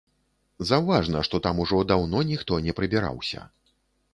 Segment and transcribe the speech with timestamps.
[0.69, 3.47] Заўважна, што там ужо даўно ніхто не прыбіраўся.